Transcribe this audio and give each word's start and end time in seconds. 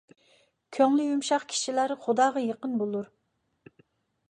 كۆڭلى 0.77 1.05
يۇمشاق 1.07 1.45
كىشىلەر 1.51 1.95
خۇداغا 2.07 2.45
يېقىن 2.47 2.75
بولۇر. 2.83 3.13